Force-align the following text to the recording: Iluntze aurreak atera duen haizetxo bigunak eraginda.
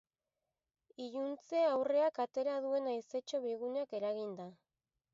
Iluntze 1.07 1.61
aurreak 1.75 2.19
atera 2.25 2.57
duen 2.67 2.93
haizetxo 2.95 3.45
bigunak 3.47 3.99
eraginda. 4.03 4.53